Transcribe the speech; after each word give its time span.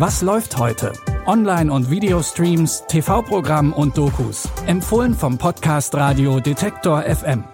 Was 0.00 0.22
läuft 0.22 0.56
heute? 0.56 0.94
Online- 1.26 1.70
und 1.70 1.90
Videostreams, 1.90 2.84
TV-Programm 2.88 3.74
und 3.74 3.98
Dokus. 3.98 4.48
Empfohlen 4.64 5.12
vom 5.12 5.36
Podcast 5.36 5.94
Radio 5.94 6.40
Detektor 6.40 7.02
FM. 7.02 7.44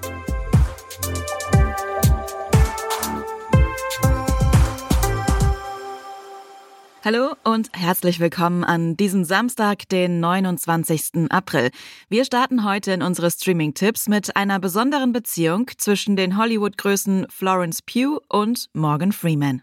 Hallo 7.04 7.34
und 7.42 7.68
herzlich 7.72 8.20
willkommen 8.20 8.62
an 8.62 8.96
diesem 8.96 9.24
Samstag, 9.24 9.88
den 9.88 10.20
29. 10.20 11.28
April. 11.30 11.72
Wir 12.08 12.24
starten 12.24 12.64
heute 12.64 12.92
in 12.92 13.02
unsere 13.02 13.32
Streaming-Tipps 13.32 14.06
mit 14.06 14.36
einer 14.36 14.60
besonderen 14.60 15.12
Beziehung 15.12 15.68
zwischen 15.78 16.14
den 16.14 16.38
Hollywood-Größen 16.38 17.26
Florence 17.28 17.82
Pugh 17.82 18.20
und 18.28 18.68
Morgan 18.72 19.10
Freeman. 19.10 19.62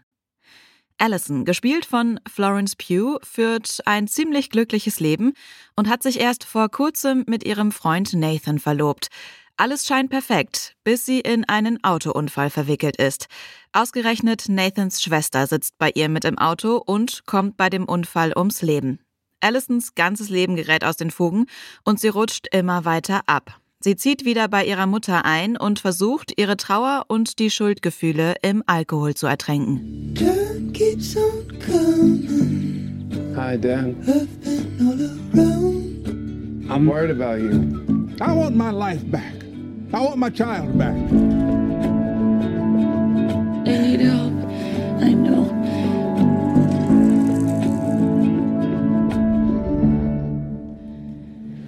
Allison, 0.98 1.44
gespielt 1.44 1.84
von 1.84 2.20
Florence 2.26 2.76
Pugh, 2.76 3.18
führt 3.22 3.80
ein 3.84 4.06
ziemlich 4.06 4.50
glückliches 4.50 5.00
Leben 5.00 5.34
und 5.76 5.88
hat 5.88 6.02
sich 6.02 6.20
erst 6.20 6.44
vor 6.44 6.68
kurzem 6.68 7.24
mit 7.26 7.44
ihrem 7.44 7.72
Freund 7.72 8.12
Nathan 8.14 8.58
verlobt. 8.58 9.08
Alles 9.56 9.86
scheint 9.86 10.10
perfekt, 10.10 10.74
bis 10.82 11.06
sie 11.06 11.20
in 11.20 11.44
einen 11.44 11.82
Autounfall 11.84 12.50
verwickelt 12.50 12.96
ist. 12.96 13.26
Ausgerechnet 13.72 14.48
Nathans 14.48 15.00
Schwester 15.02 15.46
sitzt 15.46 15.78
bei 15.78 15.90
ihr 15.94 16.08
mit 16.08 16.24
im 16.24 16.38
Auto 16.38 16.76
und 16.76 17.24
kommt 17.26 17.56
bei 17.56 17.70
dem 17.70 17.84
Unfall 17.84 18.32
ums 18.36 18.62
Leben. 18.62 18.98
Allisons 19.40 19.94
ganzes 19.94 20.28
Leben 20.28 20.56
gerät 20.56 20.84
aus 20.84 20.96
den 20.96 21.10
Fugen 21.10 21.46
und 21.84 22.00
sie 22.00 22.08
rutscht 22.08 22.48
immer 22.52 22.84
weiter 22.84 23.22
ab. 23.26 23.60
Sie 23.84 23.96
zieht 23.96 24.24
wieder 24.24 24.48
bei 24.48 24.64
ihrer 24.64 24.86
Mutter 24.86 25.26
ein 25.26 25.58
und 25.58 25.78
versucht, 25.78 26.32
ihre 26.40 26.56
Trauer 26.56 27.04
und 27.08 27.38
die 27.38 27.50
Schuldgefühle 27.50 28.36
im 28.40 28.62
Alkohol 28.64 29.12
zu 29.12 29.26
ertränken. 29.26 30.14
Hi, 33.36 33.58
Dan. 33.58 33.94
I'm 36.70 36.86
worried 36.86 37.10
about 37.10 37.42
you. 37.42 37.50
I 38.22 38.32
want 38.34 38.56
my 38.56 38.70
life 38.70 39.04
back. 39.10 39.34
I 39.92 40.00
want 40.00 40.16
my 40.16 40.30
child 40.30 40.78
back. 40.78 40.96
I 43.66 43.76
need 43.82 44.00
help. 44.00 44.32
I 45.02 45.12
know. 45.12 45.50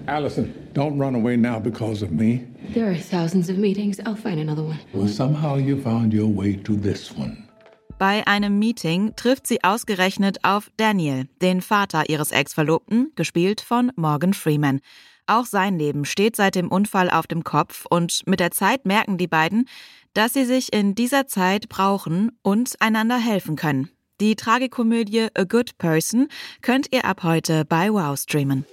Allison, 0.07 0.55
don't 0.77 0.99
run 0.99 1.15
away 1.15 1.37
now 1.37 1.59
because 1.59 2.05
of 2.05 2.11
me. 2.11 2.47
There 2.75 2.91
are 2.91 2.95
thousands 2.95 3.49
of 3.49 3.57
meetings. 3.57 3.99
I'll 4.01 4.15
find 4.15 4.39
another 4.39 4.63
one. 4.63 4.79
Well, 4.93 5.09
somehow 5.09 5.57
you 5.57 5.81
found 5.81 6.13
your 6.13 6.29
way 6.29 6.57
to 6.57 6.77
this 6.77 7.11
one. 7.17 7.45
Bei 7.99 8.27
einem 8.27 8.59
Meeting 8.59 9.15
trifft 9.17 9.47
sie 9.47 9.65
ausgerechnet 9.65 10.45
auf 10.45 10.71
Daniel, 10.77 11.29
den 11.41 11.63
Vater 11.63 12.11
ihres 12.11 12.31
Ex-Verlobten, 12.31 13.13
gespielt 13.17 13.63
von 13.63 13.91
Morgan 13.97 14.35
Freeman. 14.35 14.81
Auch 15.27 15.47
sein 15.47 15.79
Leben 15.79 16.05
steht 16.05 16.37
seit 16.37 16.57
dem 16.57 16.69
Unfall 16.69 17.09
auf 17.09 17.27
dem 17.27 17.43
Kopf 17.43 17.87
und 17.89 18.23
mit 18.27 18.39
der 18.39 18.51
Zeit 18.51 18.85
merken 18.85 19.17
die 19.17 19.27
beiden, 19.27 19.67
dass 20.13 20.35
sie 20.35 20.45
sich 20.45 20.75
in 20.75 20.95
dieser 20.95 21.27
Zeit 21.27 21.71
brauchen 21.71 22.33
und 22.43 22.75
einander 22.81 23.17
helfen 23.17 23.57
können. 23.57 23.89
Die 24.21 24.37
Tragikomödie 24.37 25.29
A 25.35 25.45
Good 25.45 25.79
Person 25.79 26.29
könnt 26.61 26.93
ihr 26.93 27.07
ab 27.07 27.23
heute 27.23 27.65
bei 27.65 27.91
Wow 27.91 28.19
streamen. 28.19 28.67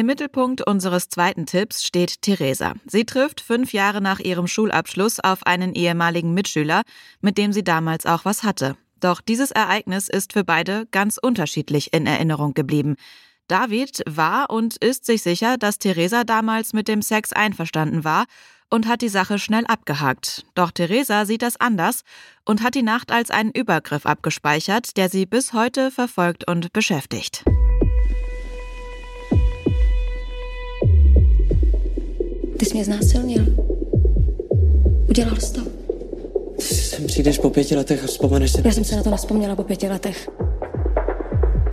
Im 0.00 0.06
Mittelpunkt 0.06 0.66
unseres 0.66 1.10
zweiten 1.10 1.44
Tipps 1.44 1.84
steht 1.84 2.22
Theresa. 2.22 2.72
Sie 2.86 3.04
trifft 3.04 3.42
fünf 3.42 3.74
Jahre 3.74 4.00
nach 4.00 4.18
ihrem 4.18 4.46
Schulabschluss 4.46 5.20
auf 5.20 5.46
einen 5.46 5.74
ehemaligen 5.74 6.32
Mitschüler, 6.32 6.84
mit 7.20 7.36
dem 7.36 7.52
sie 7.52 7.62
damals 7.62 8.06
auch 8.06 8.24
was 8.24 8.42
hatte. 8.42 8.78
Doch 9.00 9.20
dieses 9.20 9.50
Ereignis 9.50 10.08
ist 10.08 10.32
für 10.32 10.42
beide 10.42 10.86
ganz 10.90 11.18
unterschiedlich 11.18 11.92
in 11.92 12.06
Erinnerung 12.06 12.54
geblieben. 12.54 12.96
David 13.46 14.02
war 14.08 14.48
und 14.48 14.78
ist 14.78 15.04
sich 15.04 15.20
sicher, 15.20 15.58
dass 15.58 15.78
Theresa 15.78 16.24
damals 16.24 16.72
mit 16.72 16.88
dem 16.88 17.02
Sex 17.02 17.34
einverstanden 17.34 18.02
war 18.02 18.24
und 18.70 18.88
hat 18.88 19.02
die 19.02 19.10
Sache 19.10 19.38
schnell 19.38 19.66
abgehakt. 19.66 20.46
Doch 20.54 20.70
Theresa 20.70 21.26
sieht 21.26 21.42
das 21.42 21.60
anders 21.60 22.04
und 22.46 22.62
hat 22.62 22.74
die 22.74 22.82
Nacht 22.82 23.12
als 23.12 23.30
einen 23.30 23.50
Übergriff 23.50 24.06
abgespeichert, 24.06 24.96
der 24.96 25.10
sie 25.10 25.26
bis 25.26 25.52
heute 25.52 25.90
verfolgt 25.90 26.48
und 26.48 26.72
beschäftigt. 26.72 27.44
Ty 32.60 32.66
jsi 32.66 32.74
mě 32.74 32.84
znásilnil. 32.84 33.46
Udělal 35.08 35.36
jsi 35.36 35.52
to. 35.52 35.60
Sem 36.58 37.06
přijdeš 37.06 37.38
po 37.38 37.50
pěti 37.50 37.76
letech 37.76 38.04
a 38.04 38.06
vzpomeneš 38.06 38.52
si... 38.52 38.62
Já 38.64 38.72
jsem 38.72 38.84
se 38.84 38.96
na 38.96 39.02
to 39.02 39.10
nespomněla 39.10 39.56
po 39.56 39.64
pěti 39.64 39.88
letech. 39.88 40.28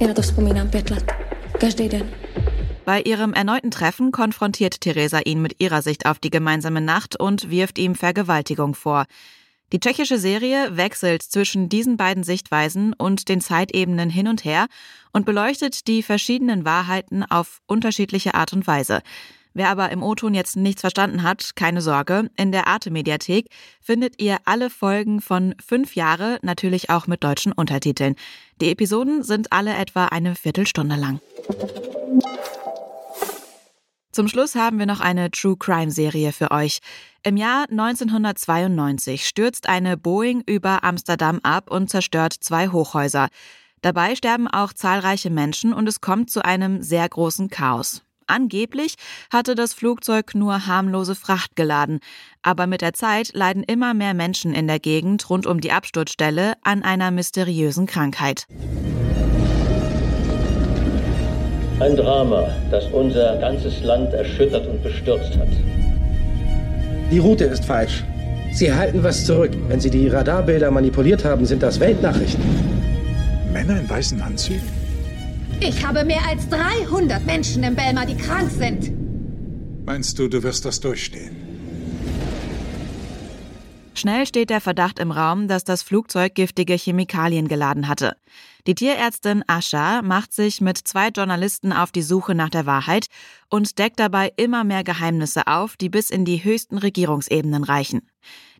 Já 0.01 0.07
na 0.07 0.13
to 0.13 0.21
vzpomínám 0.21 0.69
pět 0.69 0.89
let. 0.89 1.11
Každý 1.59 1.89
den. 1.89 2.09
Bei 2.85 3.01
ihrem 3.01 3.33
erneuten 3.35 3.71
Treffen 3.71 4.11
konfrontiert 4.11 4.79
Theresa 4.79 5.19
ihn 5.25 5.41
mit 5.41 5.55
ihrer 5.59 5.81
Sicht 5.81 6.05
auf 6.05 6.19
die 6.19 6.29
gemeinsame 6.29 6.81
Nacht 6.81 7.19
und 7.19 7.49
wirft 7.49 7.77
ihm 7.77 7.95
Vergewaltigung 7.95 8.73
vor. 8.73 9.05
Die 9.73 9.79
tschechische 9.79 10.17
Serie 10.17 10.77
wechselt 10.77 11.21
zwischen 11.21 11.67
diesen 11.67 11.97
beiden 11.97 12.23
Sichtweisen 12.23 12.93
und 12.93 13.27
den 13.27 13.41
Zeitebenen 13.41 14.09
hin 14.09 14.29
und 14.29 14.45
her 14.45 14.67
und 15.11 15.25
beleuchtet 15.25 15.87
die 15.87 16.01
verschiedenen 16.01 16.63
Wahrheiten 16.63 17.23
auf 17.23 17.59
unterschiedliche 17.67 18.35
Art 18.35 18.53
und 18.53 18.67
Weise. 18.67 19.01
Wer 19.53 19.69
aber 19.69 19.91
im 19.91 20.03
O-Ton 20.03 20.33
jetzt 20.33 20.55
nichts 20.55 20.81
verstanden 20.81 21.23
hat, 21.23 21.55
keine 21.55 21.81
Sorge. 21.81 22.29
In 22.37 22.51
der 22.51 22.67
Arte-Mediathek 22.67 23.49
findet 23.81 24.21
ihr 24.21 24.37
alle 24.45 24.69
Folgen 24.69 25.21
von 25.21 25.55
fünf 25.65 25.95
Jahre, 25.95 26.39
natürlich 26.41 26.89
auch 26.89 27.07
mit 27.07 27.23
deutschen 27.23 27.51
Untertiteln. 27.51 28.15
Die 28.61 28.69
Episoden 28.69 29.23
sind 29.23 29.51
alle 29.51 29.75
etwa 29.75 30.05
eine 30.05 30.35
Viertelstunde 30.35 30.95
lang. 30.95 31.19
Zum 34.17 34.27
Schluss 34.27 34.55
haben 34.55 34.79
wir 34.79 34.87
noch 34.87 34.99
eine 34.99 35.29
True 35.29 35.57
Crime 35.59 35.91
Serie 35.91 36.31
für 36.31 36.49
euch. 36.49 36.79
Im 37.21 37.37
Jahr 37.37 37.65
1992 37.69 39.27
stürzt 39.27 39.69
eine 39.69 39.95
Boeing 39.95 40.41
über 40.47 40.83
Amsterdam 40.83 41.39
ab 41.43 41.69
und 41.69 41.91
zerstört 41.91 42.33
zwei 42.33 42.69
Hochhäuser. 42.69 43.27
Dabei 43.81 44.15
sterben 44.15 44.47
auch 44.47 44.73
zahlreiche 44.73 45.29
Menschen 45.29 45.71
und 45.71 45.87
es 45.87 46.01
kommt 46.01 46.31
zu 46.31 46.43
einem 46.43 46.81
sehr 46.81 47.07
großen 47.07 47.49
Chaos. 47.49 48.01
Angeblich 48.27 48.95
hatte 49.31 49.55
das 49.55 49.73
Flugzeug 49.73 50.35
nur 50.35 50.67
harmlose 50.67 51.15
Fracht 51.15 51.55
geladen, 51.55 51.99
aber 52.41 52.67
mit 52.67 52.81
der 52.81 52.93
Zeit 52.93 53.31
leiden 53.33 53.63
immer 53.63 53.93
mehr 53.93 54.13
Menschen 54.13 54.53
in 54.53 54.67
der 54.67 54.79
Gegend 54.79 55.29
rund 55.29 55.45
um 55.45 55.61
die 55.61 55.71
Absturzstelle 55.71 56.53
an 56.61 56.83
einer 56.83 57.09
mysteriösen 57.11 57.87
Krankheit. 57.87 58.45
Ein 61.79 61.95
Drama, 61.95 62.49
das 62.69 62.85
unser 62.91 63.37
ganzes 63.37 63.81
Land 63.83 64.13
erschüttert 64.13 64.67
und 64.67 64.83
bestürzt 64.83 65.37
hat. 65.37 65.47
Die 67.11 67.19
Route 67.19 67.45
ist 67.45 67.63
falsch. 67.63 68.03
Sie 68.51 68.73
halten 68.73 69.03
was 69.03 69.25
zurück. 69.25 69.51
Wenn 69.67 69.79
Sie 69.79 69.89
die 69.89 70.07
Radarbilder 70.07 70.71
manipuliert 70.71 71.23
haben, 71.23 71.45
sind 71.45 71.63
das 71.63 71.79
Weltnachrichten. 71.79 72.43
Männer 73.53 73.79
in 73.79 73.89
weißen 73.89 74.19
Anzügen? 74.21 74.76
Ich 75.59 75.85
habe 75.85 76.05
mehr 76.05 76.25
als 76.27 76.47
300 76.49 77.25
Menschen 77.25 77.63
im 77.63 77.75
Belmar, 77.75 78.05
die 78.05 78.15
krank 78.15 78.51
sind. 78.51 78.91
Meinst 79.85 80.19
du, 80.19 80.27
du 80.27 80.43
wirst 80.43 80.65
das 80.65 80.79
durchstehen? 80.79 81.35
Schnell 83.97 84.27
steht 84.27 84.51
der 84.51 84.61
Verdacht 84.61 84.99
im 84.99 85.09
Raum, 85.09 85.47
dass 85.47 85.63
das 85.63 85.81
Flugzeug 85.81 86.35
giftige 86.35 86.75
Chemikalien 86.75 87.47
geladen 87.47 87.87
hatte. 87.87 88.15
Die 88.67 88.75
Tierärztin 88.75 89.43
Asha 89.47 90.03
macht 90.03 90.33
sich 90.33 90.61
mit 90.61 90.77
zwei 90.77 91.07
Journalisten 91.07 91.73
auf 91.73 91.91
die 91.91 92.03
Suche 92.03 92.35
nach 92.35 92.49
der 92.49 92.67
Wahrheit 92.67 93.07
und 93.49 93.79
deckt 93.79 93.99
dabei 93.99 94.31
immer 94.35 94.63
mehr 94.63 94.83
Geheimnisse 94.83 95.47
auf, 95.47 95.77
die 95.77 95.89
bis 95.89 96.11
in 96.11 96.25
die 96.25 96.43
höchsten 96.43 96.77
Regierungsebenen 96.77 97.63
reichen. 97.63 98.07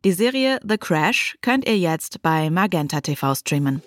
Die 0.05 0.13
Serie 0.13 0.59
The 0.67 0.77
Crash 0.77 1.37
könnt 1.41 1.67
ihr 1.67 1.77
jetzt 1.77 2.21
bei 2.23 2.49
Magenta 2.49 3.01
TV 3.01 3.35
streamen. 3.35 3.83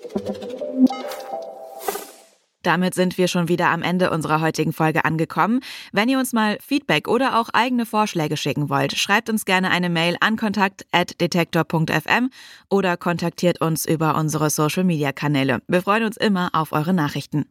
Damit 2.63 2.95
sind 2.95 3.19
wir 3.19 3.29
schon 3.29 3.49
wieder 3.49 3.69
am 3.69 3.83
Ende 3.83 4.11
unserer 4.11 4.41
heutigen 4.41 4.73
Folge 4.73 5.05
angekommen. 5.05 5.61
Wenn 5.93 6.09
ihr 6.09 6.19
uns 6.19 6.33
mal 6.33 6.59
Feedback 6.61 7.09
oder 7.09 7.39
auch 7.39 7.49
eigene 7.53 7.87
Vorschläge 7.87 8.37
schicken 8.37 8.69
wollt, 8.69 8.97
schreibt 8.97 9.31
uns 9.31 9.45
gerne 9.45 9.71
eine 9.71 9.89
Mail 9.89 10.17
an 10.21 10.37
kontakt.detektor.fm 10.37 12.31
oder 12.69 12.97
kontaktiert 12.97 13.61
uns 13.61 13.87
über 13.87 14.17
unsere 14.17 14.51
Social 14.51 14.85
Media 14.85 15.13
Kanäle. 15.13 15.63
Wir 15.69 15.83
freuen 15.83 16.05
uns 16.05 16.17
immer 16.17 16.51
auf 16.53 16.73
eure 16.73 16.93
Nachrichten. 16.93 17.47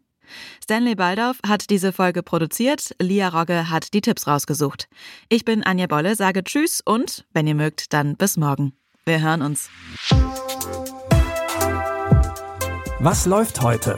Stanley 0.63 0.95
Baldorf 0.95 1.39
hat 1.47 1.69
diese 1.69 1.91
Folge 1.91 2.23
produziert, 2.23 2.95
Lia 2.99 3.29
Rogge 3.29 3.69
hat 3.69 3.93
die 3.93 4.01
Tipps 4.01 4.27
rausgesucht. 4.27 4.87
Ich 5.27 5.45
bin 5.45 5.63
Anja 5.63 5.87
Bolle, 5.87 6.15
sage 6.15 6.43
Tschüss 6.43 6.81
und, 6.85 7.25
wenn 7.33 7.47
ihr 7.47 7.55
mögt, 7.55 7.93
dann 7.93 8.15
bis 8.15 8.37
morgen. 8.37 8.73
Wir 9.05 9.21
hören 9.21 9.41
uns. 9.41 9.69
Was 12.99 13.25
läuft 13.25 13.61
heute? 13.61 13.97